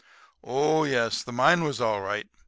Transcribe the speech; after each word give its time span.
Oh, 0.43 0.83
yes, 0.83 1.21
the 1.21 1.31
mine 1.31 1.63
was 1.63 1.79
all 1.79 2.01
right. 2.01 2.27